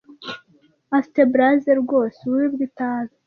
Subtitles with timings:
[0.97, 3.13] Afite blasé rwose ububi bwitabi.